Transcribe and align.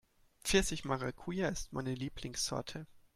Pfirsich-Maracuja 0.43 1.49
ist 1.49 1.73
meine 1.73 1.93
Lieblingssorte 1.93 2.87